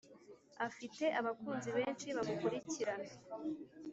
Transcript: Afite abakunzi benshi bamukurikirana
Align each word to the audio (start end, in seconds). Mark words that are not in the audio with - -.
Afite 0.67 1.03
abakunzi 1.19 1.69
benshi 1.77 2.07
bamukurikirana 2.15 3.11